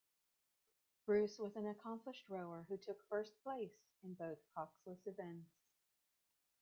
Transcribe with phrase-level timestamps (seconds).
[1.05, 3.69] Bruce was an accomplished rower who took first place
[4.03, 5.51] in both coxless events.